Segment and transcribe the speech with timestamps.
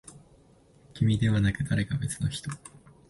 [0.95, 2.49] 君ではなく、誰か別の人。